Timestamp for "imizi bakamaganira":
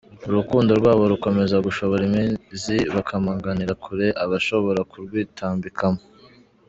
2.07-3.73